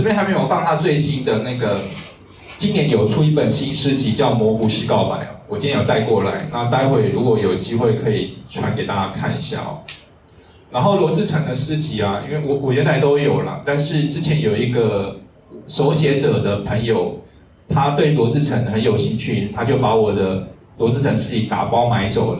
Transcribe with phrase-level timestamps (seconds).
[0.00, 1.82] 这边还没有放他最新的那个，
[2.56, 9.84] 今年有出一本新诗集叫《模糊式告白》，我今天有带过来，那待会如果有机会可以传给大家看一下哦。
[10.70, 15.20] 然后罗志成的诗集啊，因为我我原来都有了，但是之前有一个
[15.66, 17.20] 手写者的朋友，
[17.68, 20.48] 他对罗志成很有兴趣，他就把我的
[20.78, 22.38] 罗志成诗集打包买走了。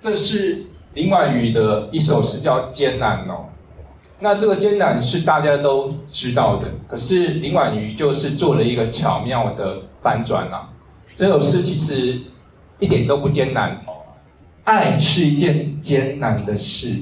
[0.00, 3.44] 这是林婉瑜的一首诗叫《艰难》哦。
[4.24, 10.70] 那这个艰难是大家都知道的，可是林婉瑜就是做了一个巧妙的翻转啊。
[11.14, 12.20] 这首诗其实
[12.78, 13.78] 一点都不艰难，
[14.64, 17.00] 爱是一件艰难的事，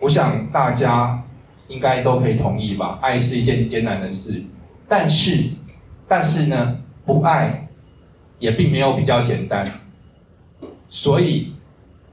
[0.00, 1.22] 我想大家
[1.68, 2.98] 应该都可以同意吧？
[3.02, 4.42] 爱是一件艰难的事，
[4.88, 5.50] 但是，
[6.08, 7.68] 但是呢，不爱
[8.38, 9.70] 也并没有比较简单，
[10.88, 11.52] 所以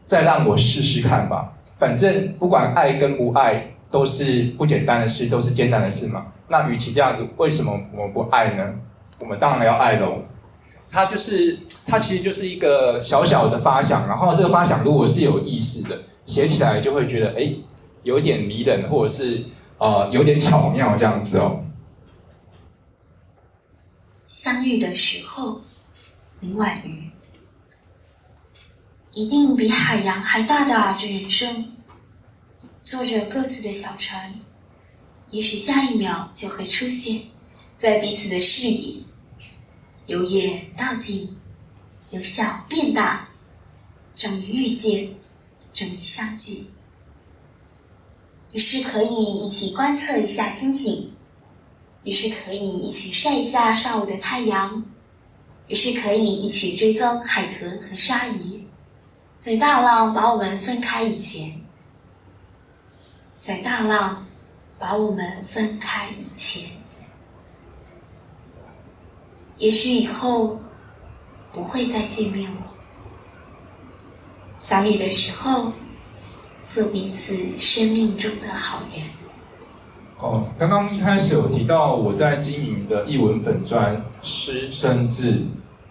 [0.05, 1.53] 再让我试试看吧。
[1.79, 3.69] 反正不管爱跟不爱。
[3.93, 6.33] 都是不简单的事，都是艰难的事嘛。
[6.47, 8.73] 那与其这样子，为什么我们不爱呢？
[9.19, 10.23] 我们当然要爱喽。
[10.89, 17.53] 它就是，它其实就是一个小小的发想，然后这个发想如果是有意识的，写起来就会觉得，哎，
[18.01, 19.43] 有点迷人，或者是
[19.77, 21.63] 呃，有点巧妙这样子哦。
[24.25, 25.61] 相遇的时候，
[26.39, 27.11] 林婉瑜，
[29.11, 31.72] 一定比海洋还大的这人生。
[32.83, 34.33] 坐着各自的小船，
[35.29, 37.21] 也许下一秒就会出现
[37.77, 39.03] 在彼此的视野，
[40.05, 41.37] 由远到近，
[42.11, 43.25] 由小变大，
[44.17, 45.11] 终于遇见，
[45.73, 46.65] 终于相聚。
[48.51, 51.13] 于是可以一起观测一下星星，
[52.03, 54.83] 于是可以一起晒一下上午的太阳，
[55.67, 58.67] 于是可以一起追踪海豚和鲨鱼，
[59.39, 61.62] 在大浪把我们分开以前。
[63.45, 64.25] 在大浪
[64.79, 66.77] 把我们分开以前，
[69.57, 70.61] 也许以后
[71.51, 72.61] 不会再见面了。
[74.59, 75.73] 相遇的时候，
[76.63, 79.05] 做彼此生命中的好人。
[80.19, 85.41] 哦，刚刚一开始有提到我在经营的译文本专诗生字，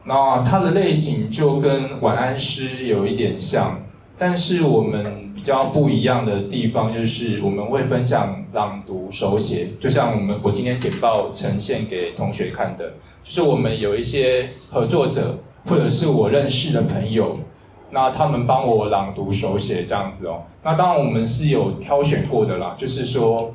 [0.05, 3.79] 那它的类型就跟晚安诗有一点像。
[4.17, 12.95] 但是我们比较不一样的地方，就是我们会分享朗读手写，就像我们我今天简报呈现给同学看的，
[13.25, 17.39] 就是我们有一些合作者或者是我认识的朋友，
[17.91, 20.43] 那他们帮我朗读手写这样子哦。
[20.63, 23.53] 那当然我们是有挑选过的啦，就是说，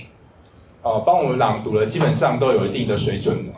[0.81, 3.53] 呃，帮我们朗读的基本上都有一定的水准的，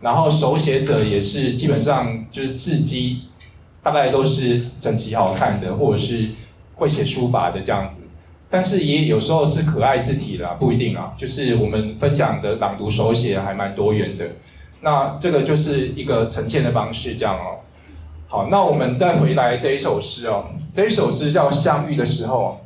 [0.00, 3.24] 然后手写者也是基本上就是字迹
[3.82, 6.28] 大概都是整齐好看的，或者是。
[6.76, 8.08] 会写书法的这样子，
[8.50, 11.12] 但是也有时候是可爱字体的，不一定啊。
[11.16, 14.26] 就是我们分享的朗读手写还蛮多元的，
[14.80, 17.58] 那这个就是一个呈现的方式，这样哦。
[18.26, 22.58] 好，那我们再回来这一首诗哦，这一首诗叫《相遇的时候》。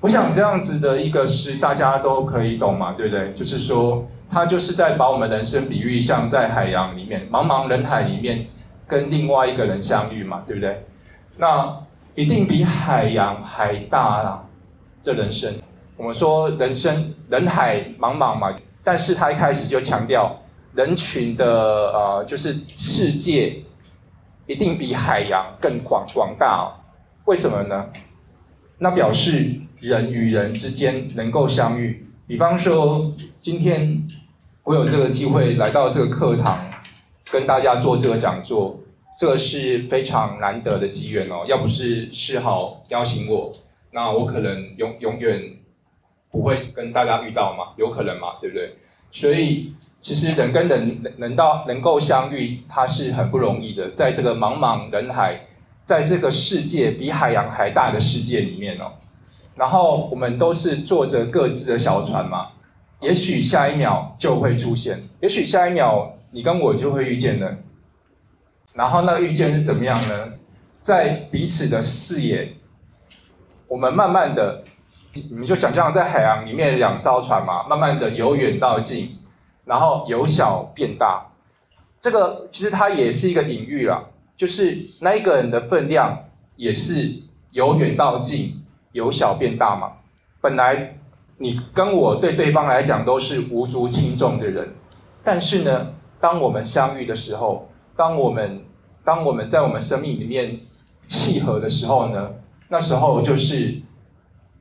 [0.00, 3.32] 我想这样子的一个诗，大家都可以懂嘛，对不对？
[3.32, 8.46] 就是说，它就是在把我们人生比喻像在海洋里面，茫茫人海里面
[8.86, 10.84] 跟另外一个人相遇嘛，对不对？
[11.38, 11.85] 那。
[12.16, 14.42] 一定比海洋还大啦！
[15.02, 15.54] 这人生，
[15.98, 20.34] 我们说人生人海茫茫嘛，但是他一开始就强调
[20.74, 21.46] 人群的
[21.92, 23.62] 呃，就是世界
[24.46, 26.72] 一定比海洋更广广大。
[27.26, 27.86] 为什么呢？
[28.78, 32.08] 那表示人与人之间能够相遇。
[32.26, 33.12] 比方说，
[33.42, 34.08] 今天
[34.64, 36.64] 我有这个机会来到这个课堂，
[37.30, 38.80] 跟大家做这个讲座。
[39.16, 43.50] 这是非常难得的机缘哦，要不是世豪邀请我，
[43.92, 45.42] 那我可能永永远
[46.30, 48.76] 不会跟大家遇到嘛，有可能嘛，对不对？
[49.10, 55.46] 所以其实人跟人能到能够相遇，它是很不容易的，在这个茫茫人海，
[55.86, 58.92] 在这个世界比海洋还大的世界里面哦，
[59.54, 62.48] 然后我们都是坐着各自的小船嘛，
[63.00, 67.56] 也许下一秒就会出现，也许下一秒你跟我就会遇见了。
[68.76, 70.34] 然后那个遇见是怎么样呢？
[70.82, 72.56] 在彼此的视野，
[73.66, 74.62] 我们慢慢的，
[75.14, 79.18] 你们就想象在海洋里面两艘船嘛，慢慢的由远到近，
[79.64, 81.26] 然后由小变大。
[81.98, 84.04] 这个其实它也是一个隐喻啦，
[84.36, 86.24] 就是那一个人的分量
[86.56, 87.10] 也是
[87.52, 88.62] 由远到近，
[88.92, 89.92] 由小变大嘛。
[90.42, 90.98] 本来
[91.38, 94.68] 你跟我对对方来讲都是无足轻重的人，
[95.24, 97.70] 但是呢，当我们相遇的时候。
[97.96, 98.60] 当我们
[99.04, 100.60] 当我们在我们生命里面
[101.02, 102.30] 契合的时候呢，
[102.68, 103.80] 那时候就是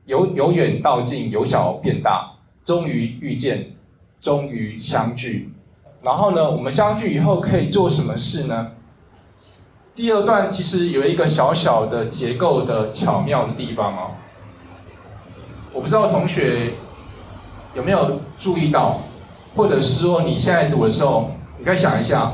[0.05, 2.31] 由由远到近，由小变大，
[2.63, 3.75] 终于遇见，
[4.19, 5.49] 终于相聚，
[6.01, 8.71] 然后呢，我们相聚以后可以做什么事呢？
[9.95, 14.11] 第二段其实有一个小小的结构的巧妙的地方哦。
[15.73, 16.71] 我不知道同学
[17.73, 19.01] 有没有注意到，
[19.55, 22.33] 或者是说你现在读的时候，你可以想一下，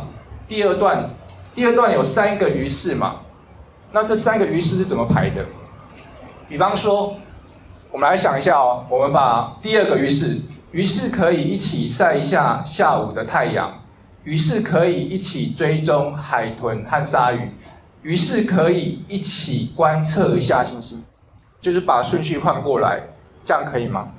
[0.51, 1.09] 第二段，
[1.55, 3.21] 第二段有三个于是嘛，
[3.93, 5.45] 那这三个于是是怎么排的？
[6.49, 7.15] 比方说，
[7.89, 13.77] 我们来想一下哦，我们把第二个于是，于是可以一起晒一下下午的太阳。
[14.25, 17.49] 于是可以一起追踪海豚和鲨鱼，
[18.01, 21.01] 于是可以一起观测一下星星，
[21.61, 23.01] 就是把顺序换过来，
[23.45, 24.09] 这样可以吗？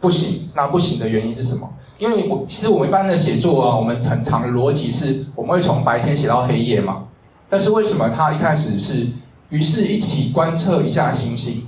[0.00, 1.68] 不行，那不行的原因是什么？
[1.98, 7.04] 因为我其实我们一般的写作啊，我们很长的逻辑是我们会从白天写到黑夜嘛，
[7.48, 9.06] 但是为什么他一开始是
[9.48, 11.66] 于是一起观测一下星星？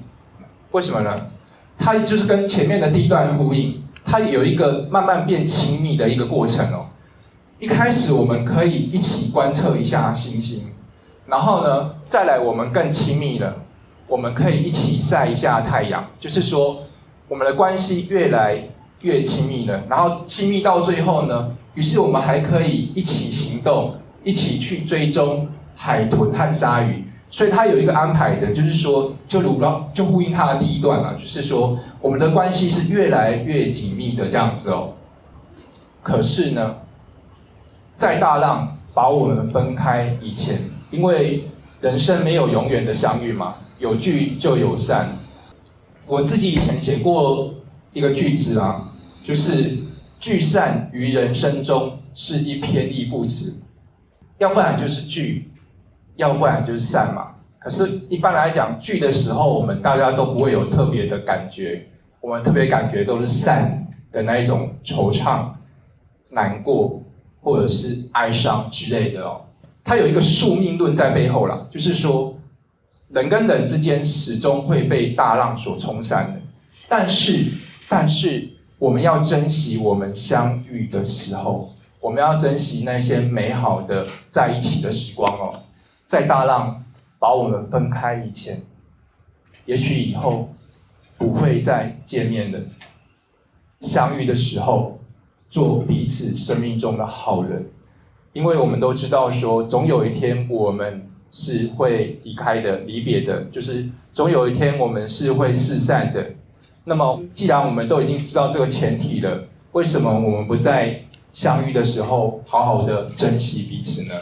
[0.73, 1.27] 为什么呢？
[1.79, 3.83] 它就是跟前面的第一段呼应。
[4.05, 6.87] 它有一个慢慢变亲密的一个过程哦。
[7.59, 10.65] 一开始我们可以一起观测一下星星，
[11.27, 13.55] 然后呢，再来我们更亲密了，
[14.07, 16.05] 我们可以一起晒一下太阳。
[16.19, 16.85] 就是说，
[17.29, 18.69] 我们的关系越来
[19.03, 19.83] 越亲密了。
[19.89, 27.05] 然后亲密到最后呢，于是我们还可以一起行动，一起去追踪海豚和鲨鱼。
[27.31, 34.95] 所以他有一个安排的，就是说，就如了，就呼应他的第一段啊，就是说，我们的关系是越来越紧密的这样子哦。
[36.03, 36.77] 可是呢，
[37.99, 40.59] 在大浪把我们分开以前，
[40.91, 41.45] 因为
[41.83, 45.19] 人生没有永远的相遇嘛，有聚就有散。
[46.07, 47.53] 我自己以前写过
[47.93, 48.88] 一个句子啊，
[49.29, 49.77] 就是
[50.19, 53.63] 聚散于人生中是一篇义副词，
[54.39, 55.51] 要不然就是聚。
[56.17, 61.87] 要不然就是散嘛，可是，一般来讲，聚的时候，我们大家都不会有特别的感觉，
[62.23, 65.51] 我们特别感觉都是散的那一种惆怅、
[66.31, 67.03] 难过，
[67.43, 69.43] 或者是哀伤之类的哦。
[69.85, 72.35] 它有一个宿命论在背后啦，就是说，
[73.11, 76.41] 人跟人之间始终会被大浪所冲散的，
[76.89, 77.45] 但是，
[77.89, 78.49] 但是，
[78.79, 81.69] 我们要珍惜我们相遇的时候，
[82.01, 85.63] 我们要珍惜那些美好的在一起的时光哦。
[86.05, 86.85] 在大浪
[87.19, 88.63] 把我们分开以前，
[89.67, 90.55] 也许以后
[91.19, 92.63] 不会再见面的。
[93.81, 95.01] 相遇的时候，
[95.51, 97.69] 做彼此生命中的好人，
[98.33, 106.35] 因为我们都知道说，总有一天我们是会离开的、离别的，就是总有一天我们是会四散的。
[106.89, 111.05] 那么，既然我们都已经知道这个前提了，为什么我们不在
[111.35, 114.15] 相遇的时候好好的珍惜彼此呢？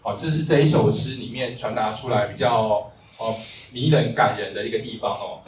[0.00, 3.34] 好，这是这一首诗里面传达出来比较哦
[3.72, 5.42] 迷人感人的一个地方哦。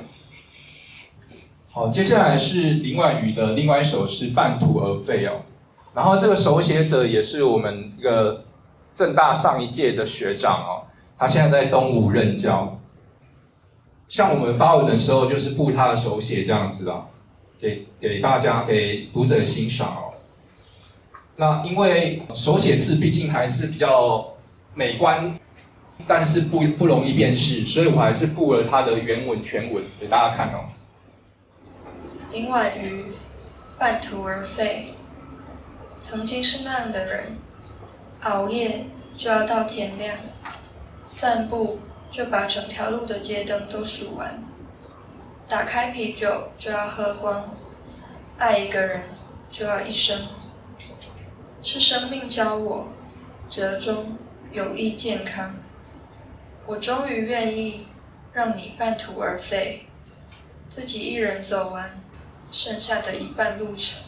[1.71, 5.43] 好，接下来是林婉瑜的另外一首诗《半途而废》哦。
[5.95, 8.43] 然后这个手写者也是我们一个
[8.93, 12.77] 正大上一届的学长哦，他现在在东吴任教。
[14.11, 17.07] 像我们发文的时候，就是附他的手写这样子啊，
[17.59, 20.13] 给给大家给读者欣赏哦。
[21.37, 24.27] 那因为手写字毕竟还是比较。
[24.73, 25.37] 美观，
[26.07, 30.71] 但是不不容易辨识，所以我还是附了它的原文全文给大家看哦。
[32.31, 33.07] 林婉瑜，
[33.77, 34.91] 半途而废。
[35.99, 37.37] 曾经是那样的人，
[38.21, 38.87] 熬夜
[39.17, 40.17] 就要到天亮，
[41.05, 44.43] 散步就把整条路的街灯都数完，
[45.49, 47.57] 打开啤酒就要喝光，
[48.39, 49.03] 爱一个人
[49.51, 50.19] 就要一生。
[51.63, 52.89] 是生命教我
[53.49, 54.17] 折中。
[54.53, 55.55] 有益健康，
[56.67, 57.87] 我终于愿意
[58.33, 59.83] 让你半途而废，
[60.69, 62.03] 自己一人走完
[62.51, 64.03] 剩下的一半路程。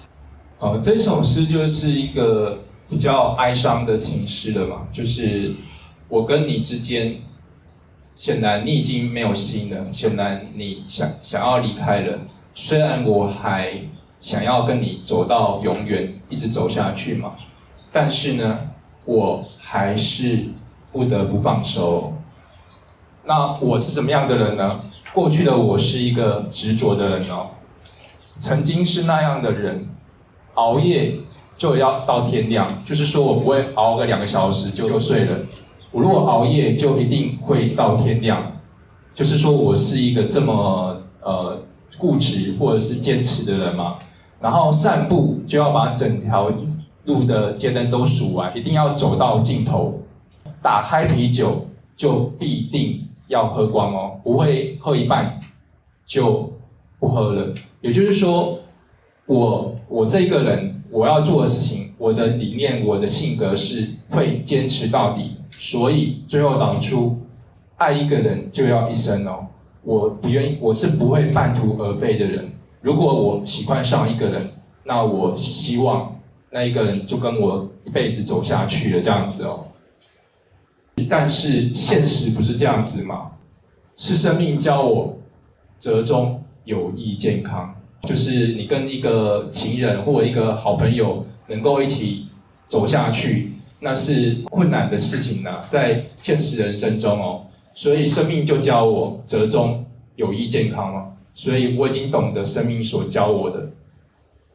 [0.59, 2.59] 哦，这首诗就是一个
[2.91, 5.55] 比较哀伤的情诗了嘛，就是
[6.09, 7.23] 我跟你之间，
[8.17, 12.19] 显然你已经没有心了，显然你想想要离开了，
[12.55, 13.83] 虽然我还
[14.21, 17.35] 想要跟你走到永远，一直走下去嘛，
[17.93, 18.59] 但是呢。
[19.05, 20.45] 我还是
[20.93, 22.13] 不得不放手。
[23.25, 24.81] 那我是什么样的人呢？
[25.13, 27.51] 过去的我是一个执着的人哦，
[28.39, 29.89] 曾经是那样的人，
[30.55, 31.17] 熬夜
[31.59, 35.37] 就要到天亮，就是说我不会熬个两个小时就就睡了。
[35.93, 38.53] 我如果熬夜，就一定会到天亮，
[39.15, 41.63] 就是说我是一个这么呃
[41.97, 43.99] 固执或者是坚持的人嘛。
[44.41, 46.51] 然后散步就要把整条。
[47.05, 50.01] 路的街灯都数完，一定要走到尽头。
[50.63, 55.41] 打开啤酒就必定要喝光哦，不会喝一半
[56.07, 56.53] 就
[57.01, 57.53] 不喝了。
[57.81, 58.61] 也就是说，
[59.27, 65.33] 我我这个人我要做的事情，我的理念、我的性格是会坚持到底，
[65.63, 67.21] 所以最后导出
[67.77, 69.47] 爱一个人就要一生哦。
[69.85, 72.51] 我不愿意，我是不会半途而废的人。
[72.81, 74.51] 如果我喜欢上一个人，
[74.83, 79.65] 那我希望那一个人就跟我一辈子走下去了，这样子哦。
[81.09, 83.31] 但是现实不是这样子嘛？
[83.97, 85.17] 是生命教我
[85.79, 92.27] 折中、友谊、健康，就是你跟一个情人或一个好朋友能够一起
[92.67, 93.53] 走下去，
[93.85, 97.43] 那是困难的事情呢，在现实人生中哦。
[97.75, 99.85] 所以生命就教我折中、
[100.15, 101.13] 有益、健康了。
[101.35, 103.69] 所以我已经懂得生命所教我的，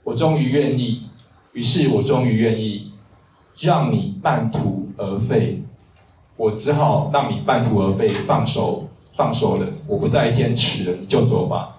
[0.04, 1.04] 我终于愿意，
[1.52, 2.92] 于是我终于愿意
[3.60, 5.62] 让你半途而废。
[6.36, 11.76] 我只好让你半途而废，放手，放手了，我不再坚持了，你就走吧。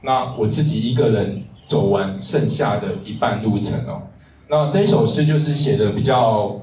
[0.00, 4.02] 那我自己一个人走完剩下的一半路程哦。
[4.48, 6.56] 那这首诗就是写的比较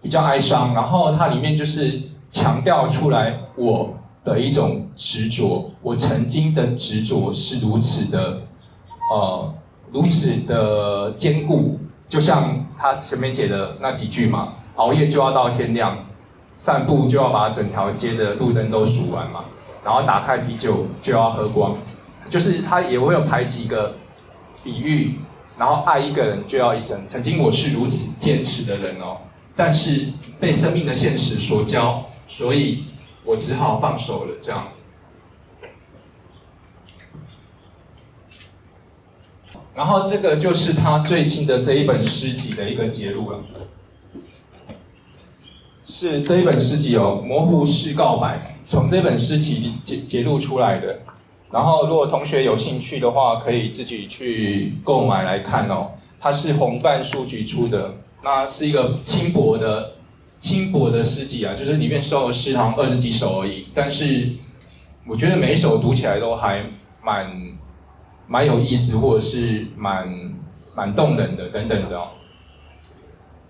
[0.00, 8.42] 比较哀伤，然后它里面就是强调出来我的一种执着，我曾经的执着是如此的，
[9.12, 9.54] 呃，
[9.92, 11.78] 如此的坚固，
[12.08, 15.96] 就像他前面写的那几句嘛，熬夜就要到天亮。
[16.58, 19.46] 散步就要把整条街的路灯都数完嘛，
[19.82, 21.74] 然后打开啤酒就要喝光，
[22.28, 23.94] 就是他也会有排几个
[24.62, 25.20] 比喻，
[25.56, 27.00] 然后爱一个人就要一生。
[27.08, 29.16] 曾经我是如此坚持的人哦，
[29.62, 30.06] 但是
[30.40, 32.84] 被生命的现实所教，所以
[33.26, 34.36] 我只好放手了。
[34.40, 34.68] 这样，
[39.74, 43.40] 然后这个就是他最新的这一本诗集的一个节录了。
[45.86, 51.00] 是这一本诗集哦，《模糊式告白》从这本诗集节节录出来的。
[51.52, 55.90] 然后，如果同学有兴趣的话，可以自己去购买来看哦。
[56.18, 59.92] 它是红范书局出的，那是一个轻薄的
[60.38, 63.68] 轻薄的诗集啊，就是里面收的诗行二十几首而已。
[63.74, 64.30] 但是，
[65.06, 66.64] 我觉得每一首读起来都还
[67.02, 67.30] 蛮
[68.26, 70.34] 蛮有意思，或者是蛮
[70.74, 72.08] 蛮动人的等等的哦。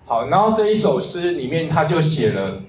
[0.06, 2.60] 好，然后这一首诗里面，他就写了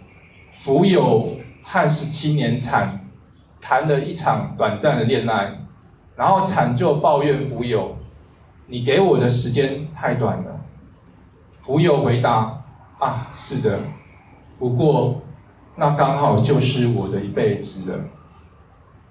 [0.51, 3.07] 福友和十七年惨
[3.59, 5.59] 谈了一场短暂的恋爱，
[6.15, 7.97] 然后惨就抱怨福友，
[8.67, 10.60] 你给我的时间太短了。
[11.61, 12.63] 福友回答：
[12.99, 13.79] 啊，是的，
[14.57, 15.21] 不过
[15.75, 17.99] 那刚好就是我的一辈子了。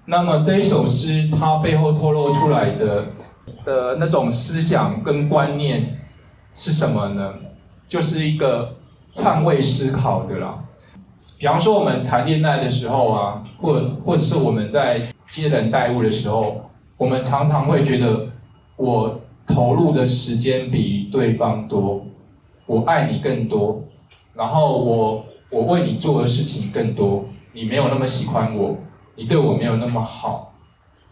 [0.05, 3.05] 那么这一首诗，它背后透露出来的
[3.63, 6.01] 的那种思想跟观念
[6.53, 7.33] 是什么呢？
[7.87, 8.77] 就是一个
[9.13, 10.63] 换位思考的啦，
[11.37, 18.27] 比方说我们谈恋爱的时候啊，或或者是我们在接人待物的时候，我们常常会觉得
[18.75, 22.05] 我投入的时间比对方多，
[22.65, 23.83] 我爱你更多，
[24.33, 28.77] 然后我我为你做的事情更多，你没有那么喜欢我，
[29.15, 30.53] 你对我没有那么好，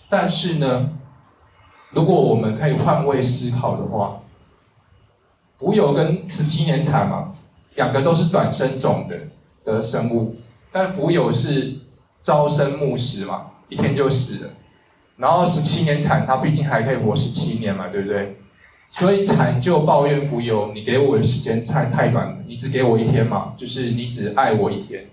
[0.09, 0.89] 但是呢，
[1.91, 4.21] 如果我们可以换位思考的话。
[5.59, 7.33] 蜉蝣跟十七年蝉嘛，
[7.75, 9.17] 两个都是短生种的
[9.65, 10.37] 的生物，
[10.71, 11.79] 但蜉蝣是
[12.21, 14.51] 朝生暮死嘛，一天就死了。
[15.17, 18.39] 然后十七年蝉，它毕竟还可以活十七年嘛，对不对？
[18.89, 25.07] 所以蝉就抱怨蜉蝣：“你给我的时间太太短了，你只给我一天嘛，就是你只爱我一天。”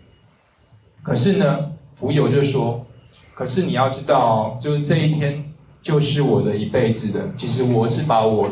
[1.04, 2.86] 可是呢，蜉蝣就说
[3.34, 5.52] ：“可是你要知道，就是这一天
[5.82, 7.28] 就是我的一辈子的。
[7.36, 8.50] 其实我是把我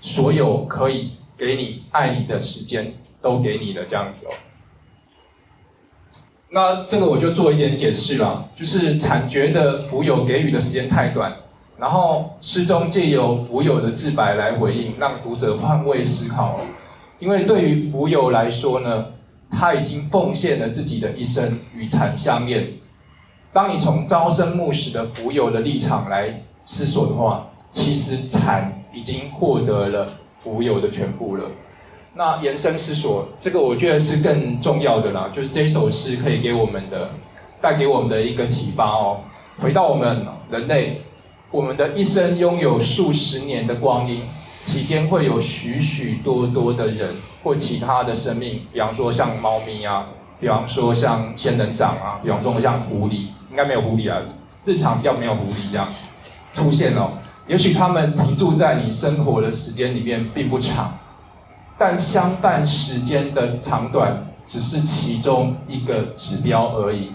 [0.00, 4.30] 所有可以。”给你爱你的时间都给你了，这样子哦。
[6.48, 11.36] 那这个我就做一点解释了，就是惨觉的福友给予的时间太短，
[11.78, 16.58] 然后诗中借由福友的自白来回应，让读者换位思考。
[17.18, 19.06] 因为对于福友来说呢，
[19.50, 22.68] 他已经奉献了自己的一生与惨相恋。
[23.52, 30.08] 当你从朝生暮死的蜉蝣的立场来思索的话，其实惨已经获得了。
[30.44, 31.44] 蜉蝣的全部了，
[32.14, 37.10] 那延伸思索，这个我觉得是更重要的啦，就是这首诗可以给我们的，
[37.60, 39.20] 带给我们的一个启发哦。
[39.58, 41.00] 回到我们人类，
[41.52, 44.24] 我们的一生拥有数十年的光阴，
[44.58, 50.06] 期间会有许许多多的人或其他的生命，比方说像猫咪啊，
[50.40, 54.20] 比方说像仙人掌啊，比方说像狐狸，应该没有狐狸啊，
[54.64, 55.88] 日常比较没有狐狸这样
[56.52, 57.12] 出现哦。
[57.46, 60.98] 也许他们停驻在你生活的时间里面并不长，
[61.78, 67.12] 但相伴时间的长短只是其中一个指标而已。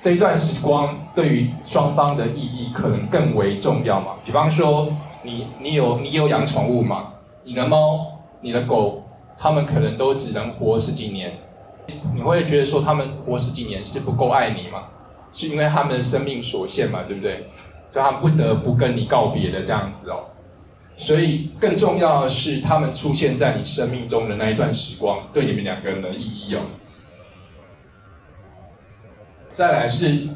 [0.00, 4.12] 这一段时光对于双方的意义可能更为重要嘛？
[4.24, 7.14] 比方说，你你有你有养宠物嘛？
[7.44, 9.02] 你的猫你的狗，
[9.36, 11.38] 它们可能都只能活十几年，
[12.14, 14.84] 你会觉得说它们活十几年是不够爱你吗？
[15.32, 17.48] 是因为它们的生命所限嘛，对不对？
[17.92, 20.26] 就他们不得不跟你告别的这样子哦。
[20.96, 26.60] 所以更重要的是，他们出现在你生命中的那一段时光，对你们两个人的意义哦。
[29.58, 30.28] 再来是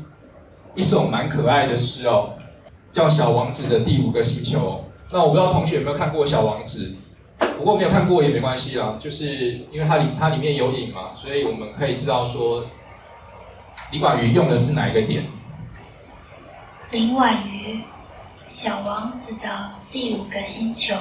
[0.74, 2.30] 一首蛮可爱的诗哦，
[2.90, 4.84] 叫《小王子的第五个星球》。
[5.12, 6.96] 那我不知道同学有没有看过《小王子》，
[7.56, 9.26] 不过没有看过也没关系啦，就是
[9.70, 12.66] 因为它里它里面有影嘛，所以我们可以知道说
[13.92, 15.24] 李婉瑜用的是哪一个点。
[16.90, 17.76] 林婉瑜，
[18.48, 20.96] 《小王子的第五个星球》，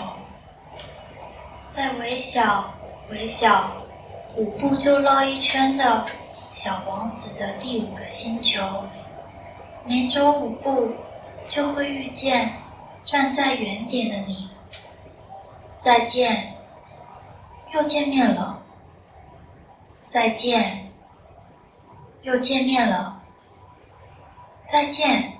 [1.71, 2.71] 在微小、
[3.09, 3.71] 微小
[4.35, 6.05] 五步就绕一圈的
[6.53, 8.61] 小王子的第五个星球，
[9.85, 10.93] 每走五步
[11.49, 12.53] 就会遇见。
[13.03, 14.47] 站在原点的你，
[15.79, 16.53] 再见，
[17.73, 18.61] 又见面了。
[20.07, 20.91] 再见，
[22.21, 23.23] 又见面了。
[24.71, 25.33] 再见，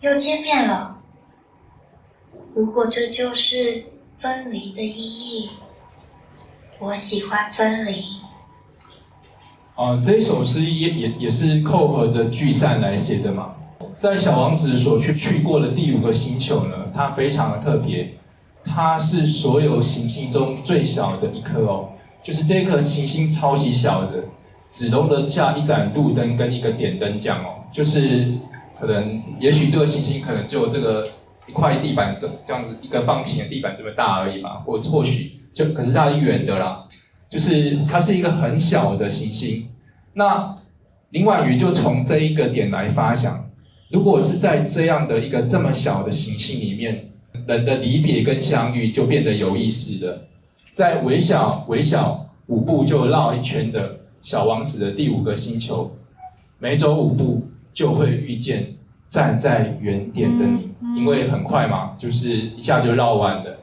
[0.00, 1.00] 又见面了。
[2.54, 3.86] 如果这就是
[4.18, 5.50] 分离的意义，
[6.80, 8.25] 我喜欢分离。
[9.76, 13.54] 啊，这一首诗也也也是扣合着聚散来写的嘛。
[13.94, 18.14] 在小王子所去去过的第五个星球呢，它非常的特别，
[18.64, 21.90] 它是所有行星中最小的一颗哦，
[22.24, 24.24] 就是这颗行星超级小的，
[24.70, 28.32] 只容得下一盏路灯跟一个点灯这样哦，就是
[28.80, 31.06] 可能也许这个行星可能只有这个
[31.46, 36.84] 一块地板这这样子一个方形的地板这么大而已嘛，或或许就可是它是圆的啦，
[37.28, 39.68] 就是它是一个很小的行星，
[40.14, 40.56] 那
[41.10, 43.50] 林婉瑜就从这一个点来发想。
[43.90, 47.08] 如果是在这样的一个这么小的行星里面，
[47.46, 50.26] 人的离别跟相遇就变得有意思了。
[50.72, 55.96] 在微小微小五步就绕一圈的小王子的第五个星球，
[56.58, 58.74] 每走五步就会遇见
[59.08, 63.58] 站在原点的你，因为很快嘛，就是一下就绕完了。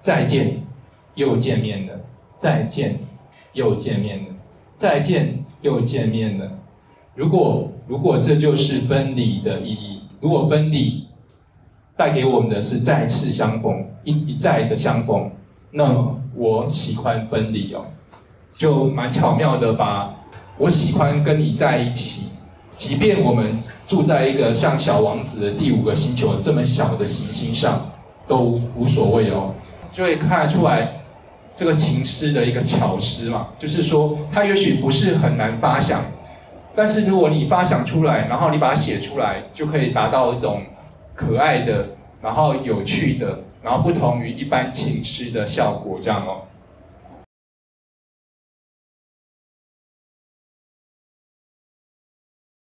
[0.00, 0.54] 再见，
[1.14, 1.92] 又见面了；
[2.38, 2.98] 再见，
[3.52, 4.26] 又见面了；
[4.76, 6.50] 再见，又见面了。
[7.14, 11.06] 如果如果这就是分离的意义，如果分离
[11.96, 15.30] 带给我们的是再次相逢，一一再的相逢，
[15.70, 17.86] 那么我喜欢分离哦，
[18.52, 20.14] 就蛮巧妙的把
[20.58, 22.28] 我喜欢跟你在一起，
[22.76, 27.80] 即便我们住在一个像小王子的第五个星球这么小的行星上，
[28.28, 29.54] 都无所谓哦，
[29.90, 31.00] 就会看得出来
[31.56, 36.02] 这个情诗的一个巧思嘛，就是说它也许不是很难发想。
[36.74, 40.62] 但是如果你发想出来，然后你把它写出来，就可以达到一种
[41.14, 41.88] 可爱的，
[42.20, 46.42] 然后有趣的，然后不同于一般情诗的效果，这样哦。